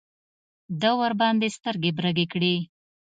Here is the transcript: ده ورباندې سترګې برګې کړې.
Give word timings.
ده 0.81 0.91
ورباندې 1.01 1.47
سترګې 1.57 1.91
برګې 1.97 2.25
کړې. 2.33 2.55